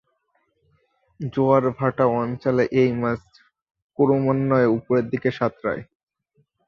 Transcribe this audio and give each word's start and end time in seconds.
জোয়ার-ভাটা 1.33 2.05
অঞ্চলে 2.15 2.63
এই 2.73 2.89
মাছ 2.93 3.21
ক্রমান্বয়ে 3.99 4.73
উপরের 4.77 5.05
দিকে 5.09 5.29
সাঁতরায়। 5.31 5.83